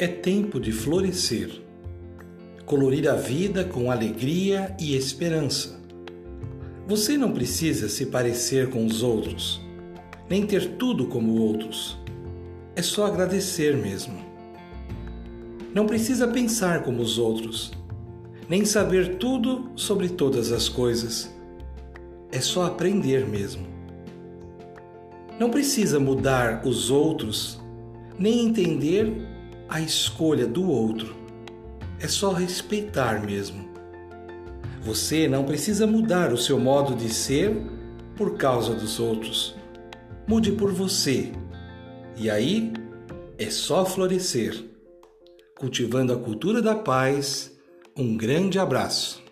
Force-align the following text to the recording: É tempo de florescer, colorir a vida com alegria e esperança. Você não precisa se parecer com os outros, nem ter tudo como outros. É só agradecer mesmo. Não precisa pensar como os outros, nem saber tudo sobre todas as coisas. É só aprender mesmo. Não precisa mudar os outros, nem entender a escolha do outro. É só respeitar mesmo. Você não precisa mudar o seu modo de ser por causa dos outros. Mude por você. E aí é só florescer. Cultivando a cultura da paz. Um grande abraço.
É 0.00 0.06
tempo 0.06 0.60
de 0.60 0.70
florescer, 0.70 1.50
colorir 2.64 3.08
a 3.08 3.14
vida 3.14 3.64
com 3.64 3.90
alegria 3.90 4.76
e 4.78 4.94
esperança. 4.94 5.80
Você 6.86 7.18
não 7.18 7.32
precisa 7.32 7.88
se 7.88 8.06
parecer 8.06 8.70
com 8.70 8.86
os 8.86 9.02
outros, 9.02 9.60
nem 10.30 10.46
ter 10.46 10.76
tudo 10.76 11.08
como 11.08 11.40
outros. 11.40 11.98
É 12.76 12.82
só 12.82 13.06
agradecer 13.06 13.76
mesmo. 13.76 14.20
Não 15.74 15.84
precisa 15.84 16.28
pensar 16.28 16.84
como 16.84 17.02
os 17.02 17.18
outros, 17.18 17.72
nem 18.48 18.64
saber 18.64 19.16
tudo 19.16 19.72
sobre 19.74 20.08
todas 20.08 20.52
as 20.52 20.68
coisas. 20.68 21.28
É 22.30 22.40
só 22.40 22.66
aprender 22.66 23.26
mesmo. 23.26 23.66
Não 25.40 25.50
precisa 25.50 25.98
mudar 25.98 26.64
os 26.64 26.88
outros, 26.88 27.60
nem 28.16 28.46
entender 28.46 29.36
a 29.68 29.80
escolha 29.80 30.46
do 30.46 30.68
outro. 30.70 31.14
É 32.00 32.08
só 32.08 32.32
respeitar 32.32 33.24
mesmo. 33.24 33.68
Você 34.82 35.28
não 35.28 35.44
precisa 35.44 35.86
mudar 35.86 36.32
o 36.32 36.38
seu 36.38 36.58
modo 36.58 36.94
de 36.94 37.12
ser 37.12 37.54
por 38.16 38.36
causa 38.36 38.74
dos 38.74 38.98
outros. 38.98 39.54
Mude 40.26 40.52
por 40.52 40.72
você. 40.72 41.32
E 42.16 42.30
aí 42.30 42.72
é 43.36 43.50
só 43.50 43.84
florescer. 43.84 44.64
Cultivando 45.58 46.12
a 46.12 46.18
cultura 46.18 46.62
da 46.62 46.74
paz. 46.74 47.52
Um 47.96 48.16
grande 48.16 48.58
abraço. 48.58 49.27